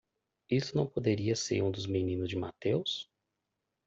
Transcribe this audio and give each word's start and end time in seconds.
Isso 0.49 0.75
não 0.75 0.87
poderia 0.87 1.35
ser 1.35 1.61
um 1.61 1.69
dos 1.69 1.85
meninos 1.85 2.27
de 2.27 2.35
Mateus? 2.35 3.07